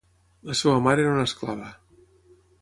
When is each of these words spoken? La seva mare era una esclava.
La 0.51 0.55
seva 0.61 0.73
mare 0.87 1.03
era 1.05 1.11
una 1.17 1.27
esclava. 1.29 1.69